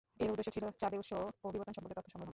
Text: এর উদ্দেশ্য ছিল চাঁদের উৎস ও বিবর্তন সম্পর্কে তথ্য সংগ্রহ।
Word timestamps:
এর 0.19 0.29
উদ্দেশ্য 0.31 0.51
ছিল 0.51 0.65
চাঁদের 0.81 0.99
উৎস 0.99 1.11
ও 1.43 1.47
বিবর্তন 1.53 1.73
সম্পর্কে 1.73 1.97
তথ্য 1.97 2.09
সংগ্রহ। 2.11 2.29